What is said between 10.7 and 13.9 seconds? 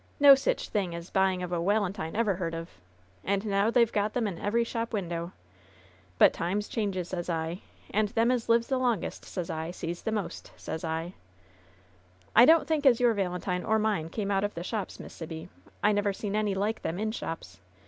I." "I don't think as your valentine or